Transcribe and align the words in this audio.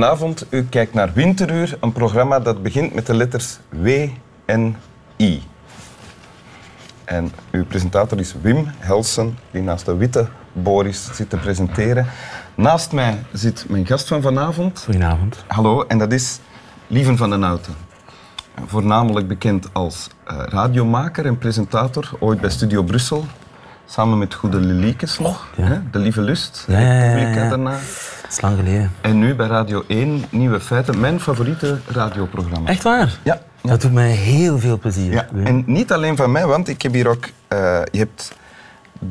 Goedenavond, 0.00 0.46
u 0.50 0.64
kijkt 0.64 0.94
naar 0.94 1.12
Winteruur, 1.12 1.76
een 1.80 1.92
programma 1.92 2.40
dat 2.40 2.62
begint 2.62 2.94
met 2.94 3.06
de 3.06 3.14
letters 3.14 3.58
W 3.68 3.88
en 4.44 4.76
I. 5.16 5.42
En 7.04 7.32
uw 7.50 7.64
presentator 7.64 8.18
is 8.18 8.34
Wim 8.42 8.66
Helsen, 8.78 9.38
die 9.50 9.62
naast 9.62 9.84
de 9.84 9.96
witte 9.96 10.28
Boris 10.52 11.08
zit 11.12 11.30
te 11.30 11.36
presenteren. 11.36 12.06
Naast 12.54 12.92
mij 12.92 13.18
zit 13.32 13.64
mijn 13.68 13.86
gast 13.86 14.08
van 14.08 14.22
vanavond. 14.22 14.82
Goedenavond. 14.84 15.44
Hallo, 15.46 15.84
en 15.86 15.98
dat 15.98 16.12
is 16.12 16.40
Lieven 16.86 17.16
van 17.16 17.30
den 17.30 17.42
Houten. 17.42 17.74
Voornamelijk 18.66 19.28
bekend 19.28 19.68
als 19.72 20.08
uh, 20.30 20.38
radiomaker 20.44 21.26
en 21.26 21.38
presentator, 21.38 22.10
ooit 22.18 22.40
bij 22.40 22.50
Studio 22.50 22.82
Brussel. 22.82 23.24
Samen 23.86 24.18
met 24.18 24.34
Goede 24.34 24.58
Liliekes 24.58 25.18
nog, 25.18 25.46
ja. 25.56 25.64
hè? 25.64 25.78
De 25.90 25.98
Lieve 25.98 26.20
Lust, 26.20 26.64
Ja, 26.68 26.78
ja, 26.80 27.16
ja. 27.16 27.48
daarna. 27.48 27.78
Dat 28.30 28.38
is 28.38 28.44
lang 28.44 28.58
geleden. 28.58 28.92
En 29.00 29.18
nu 29.18 29.34
bij 29.34 29.46
Radio 29.46 29.84
1, 29.86 30.24
Nieuwe 30.30 30.60
Feiten, 30.60 31.00
mijn 31.00 31.20
favoriete 31.20 31.78
radioprogramma. 31.86 32.68
Echt 32.68 32.82
waar? 32.82 33.18
Ja. 33.22 33.40
ja. 33.62 33.70
Dat 33.70 33.80
doet 33.80 33.92
mij 33.92 34.10
heel 34.10 34.58
veel 34.58 34.78
plezier. 34.78 35.12
ja. 35.12 35.28
En 35.44 35.62
niet 35.66 35.92
alleen 35.92 36.16
van 36.16 36.32
mij, 36.32 36.46
want 36.46 36.68
ik 36.68 36.82
heb 36.82 36.92
hier 36.92 37.08
ook... 37.08 37.24
eh, 37.48 37.58
je 37.90 37.98
hebt 37.98 38.32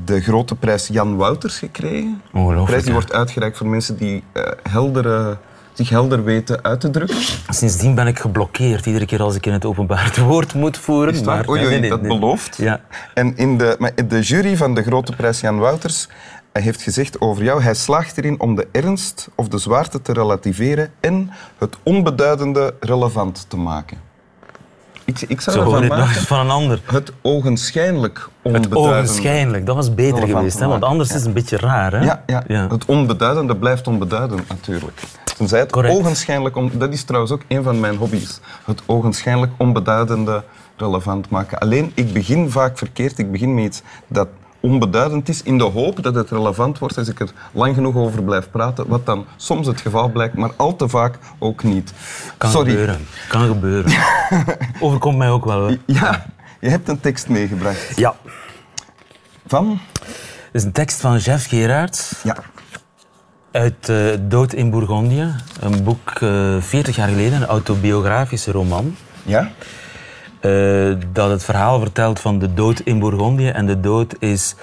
de 0.05 0.21
grote 0.21 0.55
prijs 0.55 0.87
Jan 0.87 1.15
Wouters 1.15 1.57
gekregen. 1.57 2.21
De 2.33 2.61
prijs 2.65 2.83
die 2.83 2.93
wordt 2.93 3.13
uitgereikt 3.13 3.57
voor 3.57 3.67
mensen 3.67 3.97
die 3.97 4.23
eh, 4.31 4.43
heldere, 4.69 5.37
zich 5.73 5.89
helder 5.89 6.23
weten 6.23 6.63
uit 6.63 6.79
te 6.79 6.89
drukken. 6.89 7.17
Sindsdien 7.49 7.95
ben 7.95 8.07
ik 8.07 8.19
geblokkeerd 8.19 8.85
iedere 8.85 9.05
keer 9.05 9.21
als 9.21 9.35
ik 9.35 9.45
in 9.45 9.53
het 9.53 9.65
openbaar 9.65 10.03
het 10.05 10.17
woord 10.17 10.53
moet 10.53 10.77
voeren. 10.77 11.23
Maar- 11.25 11.49
Oei, 11.49 11.65
oei, 11.65 11.79
nee, 11.79 11.89
dat 11.89 12.01
nee. 12.01 12.17
belooft. 12.19 12.57
Ja. 12.57 12.81
En 13.13 13.37
in 13.37 13.57
de, 13.57 13.75
maar 13.79 13.91
de 14.07 14.21
jury 14.21 14.57
van 14.57 14.73
de 14.73 14.83
grote 14.83 15.15
prijs 15.15 15.39
Jan 15.39 15.57
Wouters 15.59 16.07
hij 16.51 16.61
heeft 16.61 16.81
gezegd 16.81 17.21
over 17.21 17.43
jou, 17.43 17.61
hij 17.61 17.73
slaagt 17.73 18.17
erin 18.17 18.39
om 18.39 18.55
de 18.55 18.67
ernst 18.71 19.29
of 19.35 19.47
de 19.47 19.57
zwaarte 19.57 20.01
te 20.01 20.13
relativeren 20.13 20.91
en 20.99 21.31
het 21.57 21.77
onbeduidende 21.83 22.73
relevant 22.79 23.45
te 23.47 23.57
maken. 23.57 23.97
Ik, 25.05 25.21
ik 25.21 25.41
zou 25.41 25.57
ervan 25.57 25.73
het 25.73 25.89
nog 25.89 25.97
maken, 25.97 26.15
eens 26.15 26.25
van 26.25 26.39
een 26.39 26.49
ander. 26.49 26.81
het 26.85 27.11
ogenschijnlijk 27.21 28.17
Het 28.17 28.27
onbeduidende. 28.41 28.99
ogenschijnlijk, 28.99 29.65
dat 29.65 29.75
was 29.75 29.93
beter 29.93 30.27
geweest. 30.27 30.59
Hè? 30.59 30.67
Want 30.67 30.83
anders 30.83 31.09
ja. 31.09 31.15
is 31.15 31.21
het 31.21 31.29
een 31.29 31.35
beetje 31.35 31.57
raar. 31.57 31.91
Hè? 31.91 31.99
Ja, 31.99 32.43
ja. 32.47 32.67
het 32.69 32.85
onbeduidende 32.85 33.55
blijft 33.55 33.87
onbeduidend 33.87 34.47
natuurlijk. 34.47 35.01
Tenzij 35.37 35.59
het 35.59 35.71
Correct. 35.71 35.95
ogenschijnlijk... 35.95 36.55
On... 36.55 36.71
Dat 36.73 36.93
is 36.93 37.03
trouwens 37.03 37.31
ook 37.33 37.41
een 37.47 37.63
van 37.63 37.79
mijn 37.79 37.95
hobby's. 37.95 38.39
Het 38.65 38.81
ogenschijnlijk 38.85 39.51
onbeduidende 39.57 40.43
relevant 40.77 41.29
maken. 41.29 41.59
Alleen, 41.59 41.91
ik 41.93 42.13
begin 42.13 42.51
vaak 42.51 42.77
verkeerd. 42.77 43.17
Ik 43.17 43.31
begin 43.31 43.53
met 43.53 43.63
iets 43.63 43.81
dat 44.07 44.27
onbeduidend 44.59 45.29
is 45.29 45.43
in 45.43 45.57
de 45.57 45.63
hoop 45.63 46.03
dat 46.03 46.15
het 46.15 46.29
relevant 46.31 46.79
wordt 46.79 46.97
als 46.97 47.07
ik 47.07 47.19
er 47.19 47.29
lang 47.51 47.75
genoeg 47.75 47.95
over 47.95 48.23
blijf 48.23 48.49
praten. 48.51 48.87
Wat 48.87 49.05
dan 49.05 49.25
soms 49.35 49.67
het 49.67 49.81
geval 49.81 50.09
blijkt, 50.09 50.35
maar 50.35 50.51
al 50.55 50.75
te 50.75 50.87
vaak 50.89 51.17
ook 51.39 51.63
niet. 51.63 51.93
Kan 52.37 52.49
Sorry. 52.51 52.69
gebeuren. 52.69 53.07
Kan 53.29 53.47
gebeuren. 53.47 53.91
Overkomt 54.79 55.17
mij 55.17 55.29
ook 55.29 55.45
wel. 55.45 55.59
Hoor. 55.59 55.77
Ja, 55.85 56.25
je 56.59 56.69
hebt 56.69 56.89
een 56.89 56.99
tekst 56.99 57.27
meegebracht. 57.29 57.91
Ja. 57.95 58.15
Van? 59.47 59.79
Het 60.01 60.61
is 60.61 60.63
een 60.63 60.71
tekst 60.71 60.99
van 61.01 61.17
Jeff 61.17 61.47
Gerards 61.49 62.13
Ja. 62.23 62.35
uit 63.51 63.89
eh, 63.89 63.97
Dood 64.21 64.53
in 64.53 64.69
Bourgondië. 64.69 65.35
Een 65.59 65.83
boek 65.83 66.09
eh 66.19 66.55
40 66.59 66.95
jaar 66.95 67.07
geleden, 67.07 67.41
een 67.41 67.47
autobiografische 67.47 68.51
roman. 68.51 68.95
Ja? 69.23 69.51
Eh, 70.39 70.95
dat 71.11 71.29
het 71.29 71.43
verhaal 71.43 71.79
vertelt 71.79 72.19
van 72.19 72.39
de 72.39 72.53
dood 72.53 72.79
in 72.79 72.99
Bourgondië. 72.99 73.49
En 73.49 73.65
de 73.65 73.79
dood 73.79 74.15
is 74.19 74.55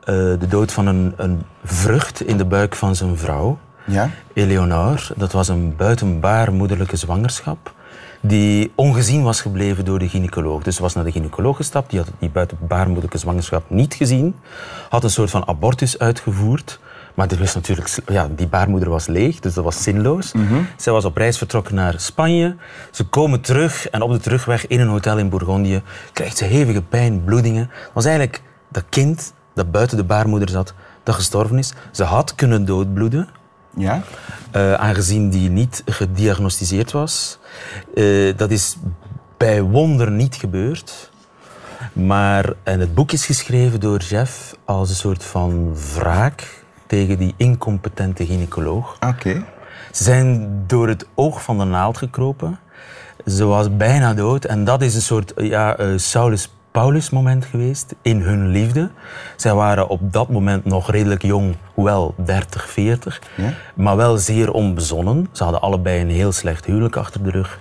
eh, 0.00 0.14
de 0.14 0.46
dood 0.48 0.72
van 0.72 0.86
een, 0.86 1.12
een 1.16 1.42
vrucht 1.64 2.20
in 2.26 2.36
de 2.36 2.44
buik 2.44 2.74
van 2.76 2.96
zijn 2.96 3.16
vrouw, 3.16 3.58
Ja? 3.86 4.10
Eleonore. 4.32 5.02
Dat 5.16 5.32
was 5.32 5.48
een 5.48 5.76
buitenbaarmoederlijke 5.76 6.96
zwangerschap 6.96 7.72
die 8.26 8.72
ongezien 8.74 9.22
was 9.22 9.40
gebleven 9.40 9.84
door 9.84 9.98
de 9.98 10.08
gynaecoloog. 10.08 10.62
Dus 10.62 10.76
ze 10.76 10.82
was 10.82 10.94
naar 10.94 11.04
de 11.04 11.12
gynaecoloog 11.12 11.56
gestapt, 11.56 11.90
die 11.90 11.98
had 11.98 12.10
die 12.18 12.28
buitenbaarmoederlijke 12.28 13.18
zwangerschap 13.18 13.70
niet 13.70 13.94
gezien, 13.94 14.36
had 14.88 15.04
een 15.04 15.10
soort 15.10 15.30
van 15.30 15.48
abortus 15.48 15.98
uitgevoerd. 15.98 16.78
Maar 17.14 17.30
er 17.30 17.38
was 17.38 17.54
natuurlijk, 17.54 17.96
ja, 18.06 18.28
die 18.36 18.46
baarmoeder 18.46 18.88
was 18.88 19.06
leeg, 19.06 19.40
dus 19.40 19.54
dat 19.54 19.64
was 19.64 19.82
zinloos. 19.82 20.32
Zij 20.76 20.92
was 20.92 21.04
op 21.04 21.16
reis 21.16 21.38
vertrokken 21.38 21.74
naar 21.74 21.94
Spanje. 22.00 22.56
Ze 22.90 23.04
komen 23.04 23.40
terug 23.40 23.88
en 23.88 24.02
op 24.02 24.10
de 24.12 24.18
terugweg 24.18 24.66
in 24.66 24.80
een 24.80 24.88
hotel 24.88 25.18
in 25.18 25.28
Bourgondië 25.28 25.82
krijgt 26.12 26.36
ze 26.36 26.44
hevige 26.44 26.82
pijn, 26.82 27.24
bloedingen. 27.24 27.68
Het 27.70 27.90
was 27.92 28.04
eigenlijk 28.04 28.42
dat 28.68 28.84
kind 28.88 29.32
dat 29.54 29.70
buiten 29.70 29.96
de 29.96 30.04
baarmoeder 30.04 30.48
zat, 30.48 30.74
dat 31.02 31.14
gestorven 31.14 31.58
is. 31.58 31.72
Ze 31.90 32.04
had 32.04 32.34
kunnen 32.34 32.64
doodbloeden, 32.64 33.28
Ja? 33.76 34.02
eh, 34.50 34.74
aangezien 34.74 35.30
die 35.30 35.50
niet 35.50 35.82
gediagnosticeerd 35.86 36.92
was. 36.92 37.38
Eh, 37.94 38.36
dat 38.36 38.50
is 38.50 38.76
bij 39.36 39.62
wonder 39.62 40.10
niet 40.10 40.34
gebeurd. 40.34 41.10
Maar 41.92 42.52
en 42.62 42.80
het 42.80 42.94
boek 42.94 43.12
is 43.12 43.26
geschreven 43.26 43.80
door 43.80 43.98
Jeff 43.98 44.54
als 44.64 44.88
een 44.88 44.94
soort 44.94 45.24
van 45.24 45.76
wraak 45.94 46.63
tegen 46.86 47.18
die 47.18 47.34
incompetente 47.36 48.26
gynaecoloog. 48.26 48.96
Oké. 49.00 49.44
Ze 49.92 50.04
zijn 50.04 50.62
door 50.66 50.88
het 50.88 51.06
oog 51.14 51.42
van 51.42 51.58
de 51.58 51.64
naald 51.64 51.98
gekropen. 51.98 52.58
Ze 53.26 53.44
was 53.44 53.76
bijna 53.76 54.14
dood. 54.14 54.44
En 54.44 54.64
dat 54.64 54.82
is 54.82 54.94
een 54.94 55.02
soort 55.02 55.32
ja, 55.36 55.76
eh, 55.76 55.86
Saulus-Paulus 55.96 57.10
moment 57.10 57.44
geweest 57.44 57.94
in 58.02 58.20
hun 58.20 58.48
liefde. 58.48 58.90
Zij 59.36 59.54
waren 59.54 59.88
op 59.88 60.12
dat 60.12 60.28
moment 60.28 60.64
nog 60.64 60.90
redelijk 60.90 61.22
jong, 61.22 61.56
hoewel 61.74 62.14
30, 62.16 62.70
40. 62.70 63.20
Ja. 63.36 63.52
Maar 63.74 63.96
wel 63.96 64.16
zeer 64.16 64.50
onbezonnen. 64.52 65.28
Ze 65.32 65.42
hadden 65.42 65.60
allebei 65.60 66.00
een 66.00 66.10
heel 66.10 66.32
slecht 66.32 66.64
huwelijk 66.64 66.96
achter 66.96 67.22
de 67.22 67.30
rug. 67.30 67.58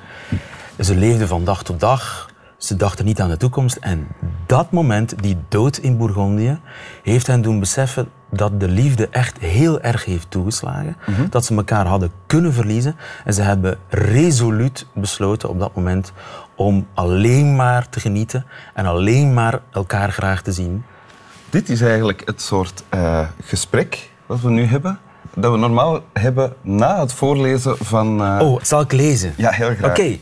Ze 0.79 0.95
leefden 0.95 1.27
van 1.27 1.43
dag 1.43 1.63
tot 1.63 1.79
dag. 1.79 2.31
Ze 2.63 2.75
dachten 2.75 3.05
niet 3.05 3.21
aan 3.21 3.29
de 3.29 3.37
toekomst. 3.37 3.75
En 3.75 4.07
dat 4.45 4.71
moment, 4.71 5.13
die 5.23 5.37
dood 5.47 5.77
in 5.77 5.97
Bourgondië, 5.97 6.59
heeft 7.03 7.27
hen 7.27 7.41
doen 7.41 7.59
beseffen 7.59 8.09
dat 8.31 8.59
de 8.59 8.67
liefde 8.67 9.07
echt 9.09 9.37
heel 9.39 9.81
erg 9.81 10.05
heeft 10.05 10.31
toegeslagen. 10.31 10.95
Dat 11.29 11.45
ze 11.45 11.55
elkaar 11.55 11.85
hadden 11.85 12.11
kunnen 12.27 12.53
verliezen. 12.53 12.95
En 13.25 13.33
ze 13.33 13.41
hebben 13.41 13.77
resoluut 13.89 14.85
besloten 14.93 15.49
op 15.49 15.59
dat 15.59 15.75
moment 15.75 16.11
om 16.55 16.87
alleen 16.93 17.55
maar 17.55 17.89
te 17.89 17.99
genieten 17.99 18.45
en 18.73 18.85
alleen 18.85 19.33
maar 19.33 19.59
elkaar 19.71 20.11
graag 20.11 20.41
te 20.41 20.51
zien. 20.51 20.83
Dit 21.49 21.69
is 21.69 21.81
eigenlijk 21.81 22.21
het 22.25 22.41
soort 22.41 22.83
eh, 22.89 23.27
gesprek 23.43 24.09
wat 24.25 24.41
we 24.41 24.49
nu 24.49 24.63
hebben, 24.65 24.99
dat 25.35 25.51
we 25.51 25.57
normaal 25.57 25.99
hebben 26.13 26.53
na 26.61 26.99
het 26.99 27.13
voorlezen 27.13 27.77
van... 27.77 28.21
eh, 28.21 28.39
Oh, 28.41 28.61
zal 28.61 28.81
ik 28.81 28.91
lezen? 28.91 29.33
Ja, 29.37 29.49
heel 29.51 29.75
graag. 29.75 29.89
Oké. 29.89 30.17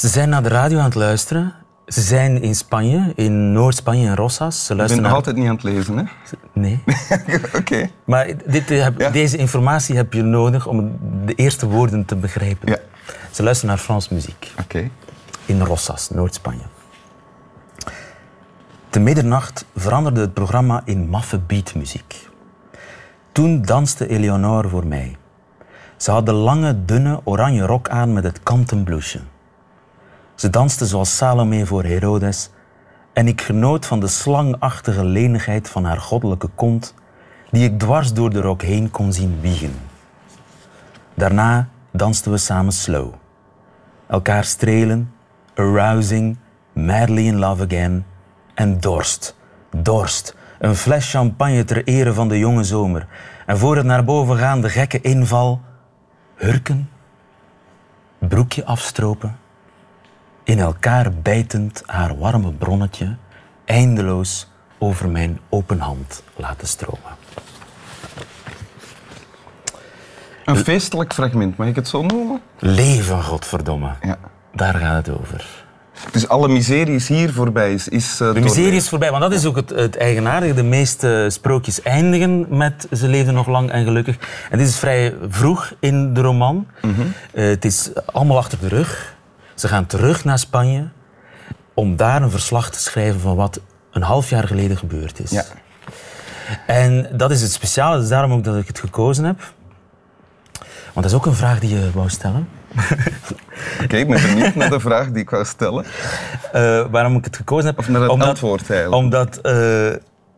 Ze 0.00 0.08
zijn 0.08 0.28
naar 0.28 0.42
de 0.42 0.48
radio 0.48 0.78
aan 0.78 0.84
het 0.84 0.94
luisteren. 0.94 1.52
Ze 1.86 2.00
zijn 2.00 2.42
in 2.42 2.54
Spanje, 2.54 3.12
in 3.14 3.52
Noord-Spanje, 3.52 4.06
in 4.06 4.14
Rosas. 4.14 4.56
Ze 4.56 4.62
Ik 4.62 4.68
ben 4.68 4.76
luisteren 4.76 5.04
nog 5.04 5.14
altijd 5.14 5.36
niet 5.36 5.48
aan 5.48 5.54
het 5.54 5.62
lezen, 5.62 5.96
hè? 5.98 6.04
Nee. 6.52 6.82
Oké. 7.58 7.90
Maar 8.04 8.26
dit, 8.46 8.70
eh, 8.70 8.82
heb- 8.82 9.00
Ja. 9.00 9.10
deze 9.10 9.36
informatie 9.36 9.96
heb 9.96 10.12
je 10.12 10.22
nodig 10.22 10.66
om 10.66 10.98
de 11.24 11.34
eerste 11.34 11.66
woorden 11.66 12.04
te 12.04 12.16
begrijpen. 12.16 12.68
Ja. 12.68 12.78
Ze 13.30 13.42
luisteren 13.42 13.74
naar 13.74 13.84
Frans 13.84 14.08
muziek 14.08 14.52
Oké. 14.60 14.90
in 15.44 15.60
Rosas, 15.60 16.10
Noord-Spanje. 16.10 16.64
Te 18.88 19.00
middernacht 19.00 19.64
veranderde 19.76 20.20
het 20.20 20.34
programma 20.34 20.82
in 20.84 21.08
maffe 21.08 21.38
beatmuziek. 21.38 22.28
Toen 23.32 23.62
danste 23.62 24.08
Eleonore 24.08 24.68
voor 24.68 24.86
mij. 24.86 25.16
Ze 25.96 26.10
had 26.10 26.26
de 26.26 26.32
lange, 26.32 26.84
dunne, 26.84 27.20
oranje 27.24 27.66
rok 27.66 27.88
aan 27.88 28.12
met 28.12 28.24
het 28.24 28.42
kanten 28.42 28.84
blouseje. 28.84 29.22
Ze 30.40 30.50
danste 30.50 30.86
zoals 30.86 31.16
Salome 31.16 31.66
voor 31.66 31.84
Herodes 31.84 32.50
en 33.12 33.28
ik 33.28 33.40
genoot 33.40 33.86
van 33.86 34.00
de 34.00 34.06
slangachtige 34.06 35.04
lenigheid 35.04 35.68
van 35.68 35.84
haar 35.84 36.00
goddelijke 36.00 36.48
kont 36.54 36.94
die 37.50 37.64
ik 37.64 37.78
dwars 37.78 38.12
door 38.12 38.30
de 38.30 38.40
rok 38.40 38.62
heen 38.62 38.90
kon 38.90 39.12
zien 39.12 39.38
wiegen. 39.40 39.74
Daarna 41.14 41.68
dansten 41.90 42.32
we 42.32 42.38
samen 42.38 42.72
slow. 42.72 43.12
Elkaar 44.06 44.44
strelen, 44.44 45.12
arousing, 45.54 46.36
madly 46.72 47.26
in 47.26 47.38
love 47.38 47.64
again 47.64 48.06
en 48.54 48.80
dorst, 48.80 49.36
dorst. 49.76 50.36
Een 50.58 50.74
fles 50.74 51.10
champagne 51.10 51.64
ter 51.64 51.84
ere 51.84 52.12
van 52.12 52.28
de 52.28 52.38
jonge 52.38 52.64
zomer. 52.64 53.06
En 53.46 53.58
voor 53.58 53.76
het 53.76 53.86
naar 53.86 54.04
boven 54.04 54.36
gaan 54.36 54.60
de 54.60 54.68
gekke 54.68 55.00
inval, 55.00 55.60
hurken, 56.34 56.90
broekje 58.18 58.64
afstropen, 58.64 59.38
in 60.44 60.58
elkaar 60.58 61.12
bijtend 61.22 61.82
haar 61.86 62.18
warme 62.18 62.52
bronnetje 62.52 63.16
eindeloos 63.64 64.48
over 64.78 65.08
mijn 65.08 65.40
open 65.48 65.80
hand 65.80 66.22
laten 66.36 66.68
stromen. 66.68 67.18
Een 70.44 70.56
feestelijk 70.56 71.12
fragment, 71.12 71.56
mag 71.56 71.66
ik 71.66 71.76
het 71.76 71.88
zo 71.88 72.02
noemen? 72.02 72.40
Leven, 72.58 73.22
godverdomme. 73.22 73.90
Ja. 74.02 74.18
Daar 74.54 74.74
gaat 74.74 75.06
het 75.06 75.18
over. 75.18 75.68
Dus 76.12 76.28
alle 76.28 76.48
miserie 76.48 76.94
is 76.94 77.08
hier 77.08 77.32
voorbij. 77.32 77.72
Is, 77.72 77.88
is, 77.88 78.20
uh, 78.20 78.34
de 78.34 78.40
miserie 78.40 78.76
is 78.76 78.88
voorbij, 78.88 79.10
want 79.10 79.22
dat 79.22 79.32
is 79.32 79.44
ook 79.44 79.56
het, 79.56 79.70
het 79.70 79.96
eigenaardige. 79.96 80.54
De 80.54 80.62
meeste 80.62 81.26
sprookjes 81.30 81.82
eindigen 81.82 82.46
met 82.56 82.86
ze 82.92 83.08
leefden 83.08 83.34
nog 83.34 83.46
lang 83.46 83.70
en 83.70 83.84
gelukkig. 83.84 84.16
En 84.50 84.58
dit 84.58 84.68
is 84.68 84.78
vrij 84.78 85.14
vroeg 85.28 85.72
in 85.80 86.14
de 86.14 86.20
roman. 86.20 86.66
Mm 86.82 86.94
-hmm. 86.94 87.12
uh, 87.34 87.44
het 87.48 87.64
is 87.64 87.90
allemaal 88.06 88.36
achter 88.36 88.58
de 88.60 88.68
rug. 88.68 89.18
Ze 89.60 89.68
gaan 89.68 89.86
terug 89.86 90.24
naar 90.24 90.38
Spanje 90.38 90.88
om 91.74 91.96
daar 91.96 92.22
een 92.22 92.30
verslag 92.30 92.70
te 92.70 92.80
schrijven 92.80 93.20
van 93.20 93.36
wat 93.36 93.60
een 93.90 94.02
half 94.02 94.30
jaar 94.30 94.46
geleden 94.46 94.76
gebeurd 94.76 95.20
is. 95.20 95.30
Ja. 95.30 95.44
En 96.66 97.08
dat 97.12 97.30
is 97.30 97.42
het 97.42 97.52
speciale, 97.52 97.98
dus 97.98 98.08
daarom 98.08 98.32
ook 98.32 98.44
dat 98.44 98.56
ik 98.56 98.66
het 98.66 98.78
gekozen 98.78 99.24
heb. 99.24 99.38
Want 100.92 100.94
dat 100.94 101.04
is 101.04 101.14
ook 101.14 101.26
een 101.26 101.34
vraag 101.34 101.60
die 101.60 101.70
je 101.74 101.90
wou 101.94 102.08
stellen. 102.08 102.48
Oké, 103.82 103.96
ik 104.02 104.08
ben 104.08 104.22
benieuwd 104.22 104.54
naar 104.54 104.70
de 104.70 104.80
vraag 104.80 105.10
die 105.10 105.22
ik 105.22 105.30
wou 105.30 105.44
stellen. 105.44 105.84
Uh, 106.54 106.86
waarom 106.90 107.16
ik 107.16 107.24
het 107.24 107.36
gekozen 107.36 107.66
heb? 107.66 107.78
Of 107.78 107.88
naar 107.88 108.00
het 108.00 108.10
omdat, 108.10 108.28
antwoord 108.28 108.70
eigenlijk. 108.70 109.02
Omdat 109.02 109.38
uh, 109.42 109.86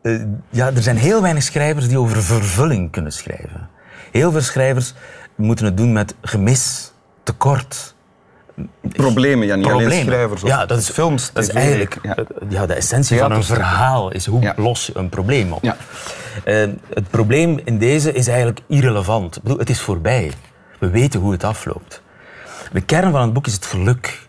uh, 0.02 0.24
ja, 0.50 0.66
er 0.66 0.82
zijn 0.82 0.96
heel 0.96 1.22
weinig 1.22 1.42
schrijvers 1.42 1.88
die 1.88 1.98
over 1.98 2.22
vervulling 2.22 2.90
kunnen 2.90 3.12
schrijven. 3.12 3.68
Heel 4.10 4.30
veel 4.32 4.40
schrijvers 4.40 4.94
moeten 5.34 5.64
het 5.64 5.76
doen 5.76 5.92
met 5.92 6.14
gemis, 6.20 6.92
tekort. 7.22 7.94
Problemen, 8.82 9.46
ja, 9.46 9.54
niet 9.54 9.66
Problemen. 9.66 9.92
alleen 9.92 10.06
schrijvers. 10.06 10.42
Of 10.42 10.48
Ja, 10.48 10.66
dat 10.66 10.78
is, 10.78 10.90
films. 10.90 11.30
dat 11.32 11.42
is 11.42 11.48
eigenlijk 11.48 11.98
ja. 12.02 12.16
ja. 12.48 12.66
de 12.66 12.74
essentie 12.74 13.18
van 13.18 13.32
een 13.32 13.44
verhaal. 13.44 14.10
Is 14.12 14.26
hoe 14.26 14.54
los 14.56 14.86
je 14.86 14.92
een 14.96 15.08
probleem 15.08 15.52
op. 15.52 15.62
Ja. 15.62 15.76
Eh, 16.44 16.68
het 16.94 17.10
probleem 17.10 17.60
in 17.64 17.78
deze 17.78 18.12
is 18.12 18.26
eigenlijk 18.26 18.60
irrelevant. 18.66 19.36
Ik 19.36 19.42
bedoel, 19.42 19.58
het 19.58 19.70
is 19.70 19.80
voorbij. 19.80 20.32
We 20.78 20.90
weten 20.90 21.20
hoe 21.20 21.32
het 21.32 21.44
afloopt. 21.44 22.02
De 22.72 22.80
kern 22.80 23.10
van 23.10 23.20
het 23.20 23.32
boek 23.32 23.46
is 23.46 23.52
het 23.52 23.66
geluk. 23.66 24.28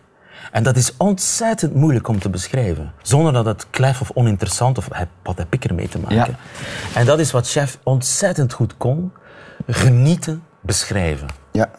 En 0.51 0.63
dat 0.63 0.75
is 0.75 0.93
ontzettend 0.97 1.75
moeilijk 1.75 2.07
om 2.07 2.19
te 2.19 2.29
beschrijven. 2.29 2.93
Zonder 3.01 3.33
dat 3.33 3.45
het 3.45 3.67
klef 3.69 4.01
of 4.01 4.11
oninteressant 4.13 4.77
of 4.77 4.87
wat 5.23 5.37
heb 5.37 5.53
ik 5.53 5.65
ermee 5.65 5.87
te 5.87 5.99
maken. 5.99 6.15
Ja. 6.15 6.27
En 6.93 7.05
dat 7.05 7.19
is 7.19 7.31
wat 7.31 7.49
Chef 7.49 7.77
ontzettend 7.83 8.53
goed 8.53 8.77
kon. 8.77 9.11
Genieten, 9.67 10.43
beschrijven. 10.61 11.27
Ja. 11.51 11.69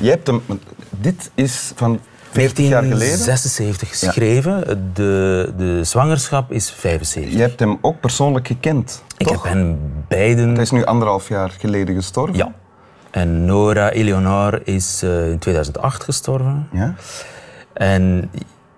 Jij 0.00 0.10
hebt 0.10 0.26
hem... 0.26 0.42
Dit 0.90 1.30
is 1.34 1.72
van 1.74 2.00
40 2.30 2.68
jaar 2.68 2.82
geleden. 2.82 3.24
1976 3.24 3.88
geschreven. 3.88 4.90
De, 4.94 5.52
de 5.56 5.84
zwangerschap 5.84 6.52
is 6.52 6.70
75. 6.70 7.32
Je 7.32 7.40
hebt 7.40 7.60
hem 7.60 7.78
ook 7.80 8.00
persoonlijk 8.00 8.46
gekend, 8.46 9.02
Ik 9.16 9.26
toch? 9.26 9.42
heb 9.42 9.52
hen 9.52 9.78
beiden... 10.08 10.52
Hij 10.52 10.62
is 10.62 10.70
nu 10.70 10.84
anderhalf 10.84 11.28
jaar 11.28 11.50
geleden 11.58 11.94
gestorven. 11.94 12.36
Ja. 12.36 12.52
En 13.10 13.44
Nora 13.44 13.90
Eleonore 13.90 14.60
is 14.64 15.02
eh, 15.02 15.30
in 15.30 15.38
2008 15.38 16.04
gestorven. 16.04 16.68
Ja? 16.72 16.94
En, 17.72 18.30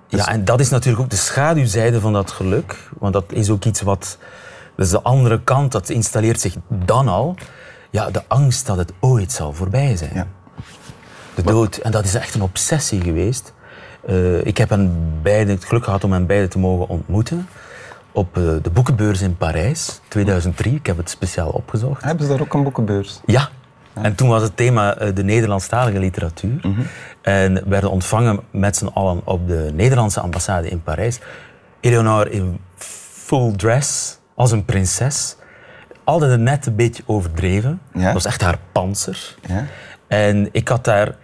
ja, 0.09 0.29
en 0.29 0.45
dat 0.45 0.61
is 0.61 0.71
natuurlijk 0.71 1.03
ook 1.03 1.11
de 1.11 1.17
schaduwzijde 1.17 2.01
van 2.01 2.13
dat 2.13 2.31
geluk. 2.31 2.91
Want 2.99 3.13
dat 3.13 3.25
is 3.33 3.51
ook 3.51 3.65
iets 3.65 3.81
wat... 3.81 4.19
Dat 4.77 4.87
is 4.87 4.93
de 4.93 5.03
andere 5.03 5.41
kant, 5.43 5.73
dat 5.73 5.89
installeert 5.89 6.41
zich 6.41 6.55
dan 6.69 7.09
al. 7.09 7.35
Ja, 7.91 8.11
de 8.11 8.23
angst 8.29 8.67
dat 8.67 8.77
het 8.77 8.93
ooit 9.01 9.33
zal 9.33 9.53
voorbij 9.53 9.97
zijn. 9.97 10.11
Ja. 10.15 10.27
De 11.35 11.43
dood. 11.43 11.77
En 11.77 11.91
dat 11.91 12.05
is 12.05 12.15
echt 12.15 12.35
een 12.35 12.43
obsessie 12.43 13.01
geweest. 13.01 13.53
Eh, 14.07 14.47
ik 14.47 14.59
heb 14.59 14.69
hen 14.69 15.19
beiden, 15.23 15.55
het 15.55 15.65
geluk 15.65 15.85
gehad 15.85 16.05
om 16.05 16.13
hen 16.13 16.27
beiden 16.27 16.51
te 16.51 16.59
mogen 16.59 16.89
ontmoeten. 16.89 17.49
Op 18.13 18.37
eh, 18.37 18.43
de 18.63 18.71
boekenbeurs 18.73 19.21
in 19.21 19.37
Parijs, 19.37 20.01
2003. 20.09 20.75
Ik 20.75 20.87
heb 20.87 20.97
het 20.97 21.11
speciaal 21.11 21.51
opgezocht. 21.51 22.05
Hebben 22.05 22.27
ze 22.27 22.33
daar 22.33 22.41
ook 22.41 22.55
een 22.55 22.63
boekenbeurs? 22.63 23.21
Ja. 23.25 23.49
En 23.93 24.15
toen 24.15 24.29
was 24.29 24.43
het 24.43 24.57
thema 24.57 24.95
eh, 24.95 25.15
de 25.15 25.25
Nederlandstalige 25.25 25.99
literatuur. 25.99 26.61
En 27.23 27.69
werden 27.69 27.91
ontvangen 27.91 28.41
met 28.51 28.77
z'n 28.77 28.87
allen 28.87 29.21
op 29.25 29.49
de 29.49 29.71
Nederlandse 29.75 30.21
ambassade 30.21 30.69
in 30.69 30.83
Parijs. 30.83 31.19
Eleonore 31.81 32.31
in 32.31 32.61
full 32.77 33.53
dress, 33.57 34.19
als 34.35 34.51
een 34.53 34.65
prinses. 34.65 35.37
Altijd 36.05 36.33
een 36.33 36.43
net 36.43 36.67
een 36.67 36.77
beetje 36.77 37.03
overdreven. 37.07 37.81
Ja. 37.95 38.05
Dat 38.05 38.13
was 38.13 38.25
echt 38.25 38.41
haar 38.41 38.59
panzer. 38.73 39.35
Ja? 39.47 39.67
En 40.11 40.49
ik 40.53 40.69
had 40.69 40.85
daar... 40.85 41.15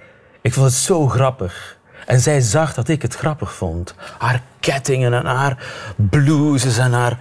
Ik 0.41 0.53
vond 0.53 0.67
het 0.67 0.75
zo 0.75 1.09
grappig. 1.09 1.77
En 2.07 2.21
zij 2.21 2.41
zag 2.41 2.75
dat 2.75 2.89
ik 2.89 3.03
het 3.03 3.15
grappig 3.15 3.55
vond. 3.55 3.95
Haar 4.19 4.43
kettingen 4.61 5.13
en 5.13 5.27
haar 5.27 5.59
blouses 5.97 6.79
en 6.79 6.93
haar 6.93 7.19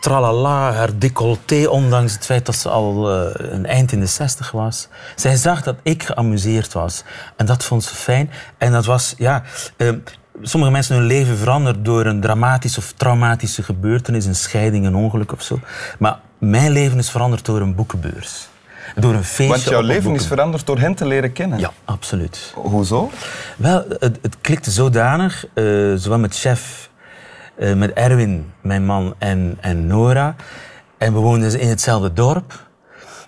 tralala, 0.00 0.72
haar 0.72 0.98
décolleté, 0.98 1.68
ondanks 1.68 2.12
het 2.12 2.24
feit 2.24 2.46
dat 2.46 2.54
ze 2.54 2.68
al 2.68 3.10
eh, 3.10 3.50
een 3.52 3.66
eind 3.66 3.92
in 3.92 4.00
de 4.00 4.06
zestig 4.06 4.50
was. 4.50 4.88
Zij 5.16 5.36
zag 5.36 5.62
dat 5.62 5.76
ik 5.82 6.02
geamuseerd 6.02 6.72
was. 6.72 7.04
En 7.36 7.46
dat 7.46 7.64
vond 7.64 7.84
ze 7.84 7.94
fijn. 7.94 8.30
En 8.58 8.72
dat 8.72 8.84
was, 8.84 9.14
ja... 9.18 9.42
eh, 9.76 9.88
sommige 10.42 10.72
mensen 10.72 10.96
hun 10.96 11.06
leven 11.06 11.36
verandert 11.36 11.84
door 11.84 12.06
een 12.06 12.20
dramatische 12.20 12.78
of 12.80 12.92
traumatische 12.92 13.62
gebeurtenis, 13.62 14.24
een 14.24 14.34
scheiding, 14.34 14.86
een 14.86 14.94
ongeluk 14.96 15.32
of 15.32 15.42
zo. 15.42 15.60
Maar 15.98 16.18
mijn 16.38 16.70
leven 16.70 16.98
is 16.98 17.10
veranderd 17.10 17.44
door 17.44 17.60
een 17.60 17.74
boekenbeurs. 17.74 18.48
Door 18.94 19.14
een 19.14 19.24
feestje 19.24 19.48
Want 19.48 19.62
jouw 19.62 19.80
leven 19.80 20.14
is 20.14 20.26
veranderd 20.26 20.66
door 20.66 20.78
hen 20.78 20.94
te 20.94 21.06
leren 21.06 21.32
kennen. 21.32 21.58
Ja, 21.58 21.72
absoluut. 21.84 22.52
Hoezo? 22.54 23.10
Wel, 23.56 23.84
het, 23.88 24.18
het 24.22 24.36
klikte 24.40 24.70
zodanig, 24.70 25.46
eh, 25.54 25.64
zowel 25.94 26.18
met 26.18 26.36
chef, 26.36 26.90
eh, 27.54 27.74
met 27.74 27.92
Erwin, 27.92 28.52
mijn 28.60 28.84
man, 28.84 29.14
en, 29.18 29.56
en 29.60 29.86
Nora. 29.86 30.34
En 30.98 31.12
we 31.12 31.18
woonden 31.18 31.60
in 31.60 31.68
hetzelfde 31.68 32.12
dorp. 32.12 32.64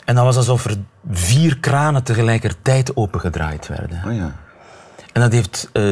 En 0.05 0.15
dat 0.15 0.25
was 0.25 0.37
alsof 0.37 0.65
er 0.65 0.77
vier 1.11 1.59
kranen 1.59 2.03
tegelijkertijd 2.03 2.97
opengedraaid 2.97 3.67
werden. 3.67 4.03
Oh 4.07 4.15
ja. 4.15 4.33
En 5.13 5.21
dat 5.21 5.33
heeft 5.33 5.69
eh, 5.73 5.83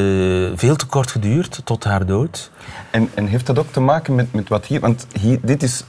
veel 0.55 0.75
te 0.75 0.85
kort 0.85 1.11
geduurd, 1.11 1.61
tot 1.63 1.83
haar 1.83 2.05
dood. 2.05 2.51
En, 2.91 3.09
en 3.13 3.25
heeft 3.25 3.45
dat 3.45 3.59
ook 3.59 3.71
te 3.71 3.79
maken 3.79 4.15
met, 4.15 4.33
met 4.33 4.49
wat 4.49 4.65
hier... 4.65 4.79
Want 4.79 5.07
hier, 5.19 5.39
dit 5.41 5.63
is 5.63 5.83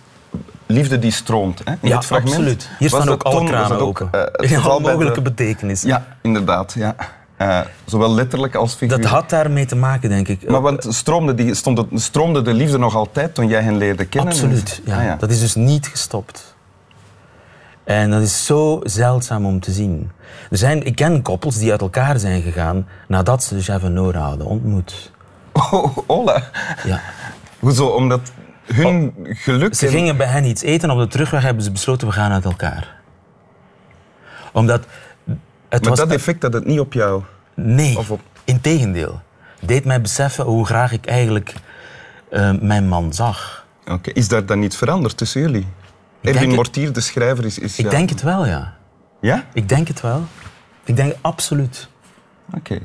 liefde 0.69 0.99
die 0.99 1.11
stroomt, 1.11 1.61
hè? 1.65 1.73
In 1.73 1.89
ja, 1.89 1.95
dit 1.97 2.05
fragment. 2.05 2.35
absoluut. 2.35 2.69
Hier 2.79 2.91
Was 2.91 3.01
staan 3.03 3.13
ook 3.15 3.23
alle 3.23 3.45
kranen 3.45 3.81
open. 3.81 4.09
eh, 4.13 4.51
In 4.51 4.59
alle 4.59 4.83
de- 4.83 4.89
mogelijke 4.91 5.23
betekenissen. 5.23 5.89
Ja, 5.89 6.07
inderdaad. 6.23 6.73
Ja. 6.73 6.95
Eh, 7.37 7.61
zowel 7.85 8.15
letterlijk 8.15 8.55
als 8.55 8.73
figuurlijk. 8.73 9.03
Dat 9.03 9.11
had 9.11 9.31
daarmee 9.31 9.67
te 9.67 9.77
maken, 9.77 10.09
denk 10.09 10.29
ik. 10.29 10.51
Maar 10.51 10.61
want 10.61 10.87
stroomde, 10.89 11.35
die, 11.35 11.55
stond 11.55 11.85
stroomde 11.95 12.43
de 12.43 12.53
liefde 12.55 12.79
nog 12.79 12.95
altijd 12.95 13.35
toen 13.35 13.49
jij 13.49 13.63
hen 13.63 13.77
leerde 13.77 14.05
kennen? 14.05 14.33
Absoluut, 14.33 14.81
ja. 14.85 14.97
Ah, 14.99 15.05
ja. 15.05 15.17
Dat 15.17 15.31
is 15.31 15.41
dus 15.41 15.55
niet 15.55 15.87
gestopt. 15.87 16.57
En 17.85 18.11
dat 18.11 18.23
is 18.23 18.45
zo 18.47 18.81
zeldzaam 18.83 19.47
om 19.47 19.61
te 19.61 19.73
zien. 19.73 20.11
Er 20.51 20.57
zijn, 20.59 20.87
ik 20.87 20.97
ken 20.97 21.23
koppels 21.23 21.59
die 21.59 21.71
uit 21.71 21.81
elkaar 21.81 22.19
zijn 22.19 22.43
gegaan 22.43 22.87
nadat 23.09 23.43
ze 23.45 23.59
Jeff 23.59 23.85
en 23.85 23.93
Nora 23.93 24.21
hadden 24.21 24.47
ontmoet. 24.47 25.11
Oh, 25.71 25.97
hola. 26.07 26.43
Ja. 26.85 27.01
Hoezo? 27.59 27.87
Omdat 27.87 28.21
hun 28.75 29.15
geluk... 29.23 29.73
Oh. 29.73 29.79
Ze 29.79 29.87
en- 29.87 29.93
gingen 29.93 30.17
bij 30.17 30.27
hen 30.27 30.45
iets 30.45 30.63
eten 30.63 30.89
en 30.91 30.95
op 30.97 31.01
de 31.03 31.07
terugweg 31.09 31.43
hebben 31.43 31.63
ze 31.63 31.71
besloten 31.73 32.07
we 32.09 32.13
gaan 32.13 32.33
uit 32.33 32.45
elkaar. 32.45 32.97
Omdat 34.53 34.87
het 35.69 35.81
Maar 35.81 35.91
was... 35.91 35.99
dat 35.99 36.11
effect 36.11 36.43
had 36.43 36.53
het 36.53 36.65
niet 36.65 36.81
op 36.81 36.93
jou. 36.93 37.23
Nee, 37.55 37.99
Of 37.99 38.11
op- 38.11 38.21
integendeel. 38.45 39.21
Deed 39.61 39.85
mij 39.85 40.01
beseffen 40.01 40.45
hoe 40.45 40.67
graag 40.67 40.93
ik 40.93 41.07
eigenlijk 41.07 41.55
eh, 42.31 42.53
mijn 42.61 42.89
man 42.89 43.13
zag. 43.13 43.67
Oké. 43.87 44.11
Is 44.11 44.29
daar 44.29 44.47
dan 44.47 44.63
iets 44.63 44.77
veranderd 44.77 45.17
tussen 45.17 45.41
jullie? 45.41 45.67
denk 46.21 46.35
Erwin 46.35 46.49
het- 46.49 46.57
Mortier, 46.57 46.93
de 46.93 47.01
schrijver, 47.01 47.45
is... 47.45 47.59
is 47.59 47.79
Ik 47.79 47.85
ja- 47.85 47.91
denk 47.91 48.09
het 48.11 48.23
wel, 48.23 48.47
ja. 48.47 48.77
Ja? 49.21 49.45
Ik 49.53 49.69
denk 49.69 49.89
het 49.89 50.01
wel. 50.01 50.25
Ik 50.85 50.97
denk 50.97 51.15
absoluut. 51.21 51.89
Oké. 52.57 52.79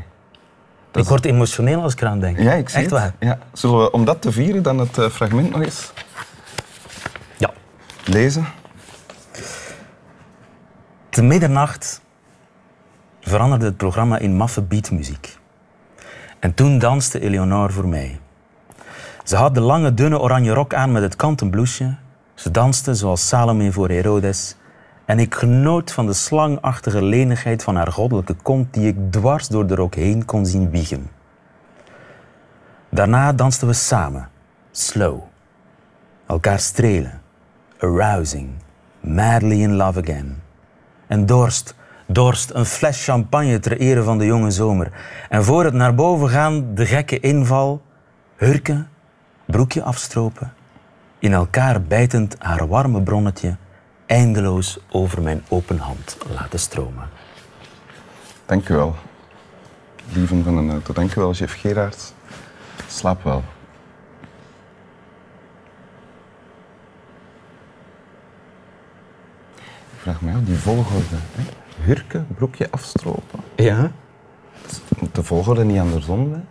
Ik 0.93 1.05
word 1.05 1.25
emotioneel 1.25 1.81
als 1.81 1.93
ik 1.93 2.01
eraan 2.01 2.19
denk. 2.19 2.39
Ja, 2.39 2.51
ik 2.53 2.69
zie 2.69 2.79
Echt 2.81 2.89
het. 2.89 2.99
waar. 2.99 3.13
Ja. 3.19 3.37
Zullen 3.53 3.79
we, 3.79 3.91
om 3.91 4.05
dat 4.05 4.21
te 4.21 4.31
vieren, 4.31 4.63
dan 4.63 4.77
het 4.79 4.97
eh, 4.97 5.09
fragment 5.09 5.49
nog 5.51 5.61
eens 5.61 5.91
Ja. 7.37 7.49
lezen? 8.05 8.45
Te 11.09 11.23
middernacht 11.23 12.01
veranderde 13.21 13.65
het 13.65 13.77
programma 13.77 14.17
in 14.17 14.35
maffe 14.35 14.61
beatmuziek. 14.61 15.37
En 16.39 16.53
toen 16.53 16.79
danste 16.79 17.19
Eleonore 17.19 17.73
voor 17.73 17.87
mij. 17.87 18.19
Ze 19.23 19.35
had 19.35 19.53
de 19.53 19.61
lange, 19.61 19.93
dunne 19.93 20.19
oranje 20.19 20.53
rok 20.53 20.73
aan 20.73 20.91
met 20.91 21.01
het 21.01 21.15
kanten 21.15 21.49
blouseje. 21.49 21.95
Ze 22.33 22.51
danste 22.51 22.93
zoals 22.95 23.27
Salome 23.27 23.71
voor 23.71 23.89
Herodes. 23.89 24.55
En 25.05 25.19
ik 25.19 25.35
genoot 25.35 25.91
van 25.91 26.05
de 26.05 26.13
slangachtige 26.13 27.01
lenigheid 27.01 27.63
van 27.63 27.75
haar 27.75 27.91
goddelijke 27.91 28.33
kont 28.33 28.73
die 28.73 28.87
ik 28.87 29.11
dwars 29.11 29.47
door 29.47 29.67
de 29.67 29.75
rok 29.75 29.95
heen 29.95 30.25
kon 30.25 30.45
zien 30.45 30.69
wiegen. 30.69 31.09
Daarna 32.89 33.33
dansten 33.33 33.67
we 33.67 33.73
samen, 33.73 34.29
slow. 34.71 35.19
Elkaar 36.27 36.59
strelen, 36.59 37.21
arousing, 37.79 38.49
madly 38.99 39.61
in 39.61 39.75
love 39.75 40.01
again. 40.01 40.41
En 41.07 41.25
dorst, 41.25 41.75
dorst, 42.05 42.51
een 42.53 42.65
fles 42.65 43.03
champagne 43.03 43.59
ter 43.59 43.77
ere 43.77 44.03
van 44.03 44.17
de 44.17 44.25
jonge 44.25 44.51
zomer. 44.51 44.91
En 45.29 45.43
voor 45.43 45.63
het 45.63 45.73
naar 45.73 45.95
boven 45.95 46.29
gaan, 46.29 46.75
de 46.75 46.85
gekke 46.85 47.19
inval, 47.19 47.81
hurken, 48.35 48.89
broekje 49.45 49.83
afstropen, 49.83 50.53
in 51.19 51.33
elkaar 51.33 51.81
bijtend 51.81 52.35
haar 52.39 52.67
warme 52.67 53.01
bronnetje 53.01 53.55
eindeloos 54.13 54.79
over 54.91 55.21
mijn 55.21 55.43
open 55.49 55.77
hand 55.77 56.17
laten 56.33 56.59
stromen. 56.59 57.09
Dank 58.45 58.69
u 58.69 58.75
wel. 58.75 58.95
Lieven 60.13 60.43
van 60.43 60.55
den 60.55 60.71
Auto. 60.71 60.93
Dank 60.93 61.15
u 61.15 61.21
wel, 61.21 61.33
chef 61.33 61.59
Gerard. 61.59 62.13
Slaap 62.87 63.23
wel. 63.23 63.43
Ik 69.93 69.99
vraag 69.99 70.21
me 70.21 70.33
af, 70.33 70.43
die 70.43 70.57
volgorde. 70.57 71.15
Hè? 71.31 71.43
Hurken, 71.83 72.27
broekje 72.35 72.67
afstropen. 72.71 73.39
Ja? 73.55 73.91
Moet 74.99 75.15
de 75.15 75.23
volgorde 75.23 75.63
niet 75.63 75.79
andersom 75.79 76.29
zijn? 76.29 76.47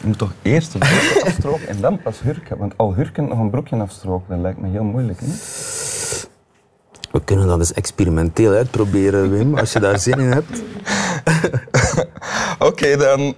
Je 0.00 0.06
moet 0.06 0.18
toch 0.18 0.32
eerst 0.42 0.74
een 0.74 0.80
broekje 0.80 1.24
afstropen 1.28 1.68
en 1.68 1.80
dan 1.80 2.02
pas 2.02 2.20
hurken? 2.20 2.58
Want 2.58 2.78
al 2.78 2.94
hurken 2.94 3.28
nog 3.28 3.38
een 3.38 3.50
broekje 3.50 3.76
afstropen, 3.76 4.28
dat 4.28 4.38
lijkt 4.38 4.58
me 4.58 4.68
heel 4.68 4.84
moeilijk. 4.84 5.20
Hè? 5.20 5.26
We 7.12 7.20
kunnen 7.24 7.46
dat 7.46 7.58
eens 7.58 7.72
experimenteel 7.72 8.52
uitproberen, 8.52 9.30
Wim, 9.30 9.58
als 9.58 9.72
je 9.72 9.80
daar 9.80 9.98
zin 9.98 10.18
in 10.18 10.32
hebt. 10.32 10.62
Oké, 12.68 12.96
dan. 12.96 13.34